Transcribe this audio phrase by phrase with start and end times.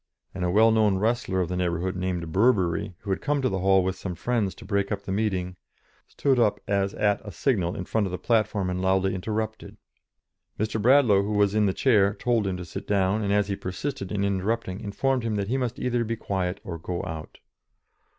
[0.33, 3.59] and a well known wrestler of the neighbourhood, named Burbery, who had come to the
[3.59, 5.57] hall with some friends to break up the meeting,
[6.07, 9.77] stood up as at a signal in front of the platform and loudly interrupted.
[10.59, 10.81] Mr.
[10.81, 14.11] Bradlaugh, who was in the chair, told him to sit down, and, as he persisted
[14.11, 17.37] in interrupting, informed him that he must either be quiet or go out.